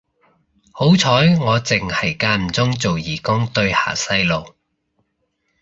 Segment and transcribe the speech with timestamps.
[0.71, 4.55] 好彩我剩係間唔中做義工對下細路